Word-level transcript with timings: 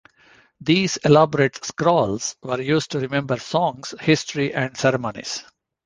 These 0.59 0.97
elaborate 1.05 1.63
scrolls 1.63 2.35
were 2.41 2.59
used 2.59 2.89
to 2.89 2.99
remember 2.99 3.37
songs, 3.37 3.93
history, 3.99 4.51
and 4.51 4.75
ceremonies. 4.75 5.43